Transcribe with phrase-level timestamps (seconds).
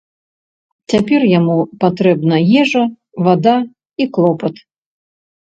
[0.93, 2.83] Цяпер яму патрэбна ежа,
[3.29, 4.55] вада і клопат.